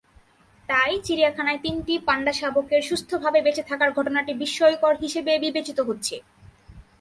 তাই 0.69 0.93
চিড়িয়াখানায় 1.03 1.61
তিনটি 1.61 1.93
পান্ডাশাবকের 1.99 2.81
সুস্থভাবে 2.81 3.39
বেঁচে 3.41 3.63
থাকার 3.69 3.89
ঘটনাটি 3.91 4.31
বিস্ময়কর 4.33 4.93
হিসেবেবিবেচিত 4.95 5.79
হচ্ছে। 5.79 6.15